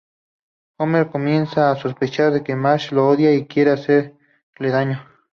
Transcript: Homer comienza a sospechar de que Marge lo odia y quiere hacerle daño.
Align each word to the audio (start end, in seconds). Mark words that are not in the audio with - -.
Homer 0.79 1.11
comienza 1.11 1.69
a 1.69 1.75
sospechar 1.75 2.31
de 2.33 2.41
que 2.43 2.55
Marge 2.55 2.95
lo 2.95 3.07
odia 3.07 3.35
y 3.35 3.45
quiere 3.45 3.69
hacerle 3.69 4.17
daño. 4.71 5.05